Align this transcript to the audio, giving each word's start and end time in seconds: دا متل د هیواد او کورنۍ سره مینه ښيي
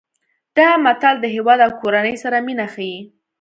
دا 0.57 0.69
متل 0.83 1.15
د 1.21 1.25
هیواد 1.35 1.59
او 1.65 1.71
کورنۍ 1.81 2.15
سره 2.23 2.37
مینه 2.45 2.65
ښيي 2.73 2.99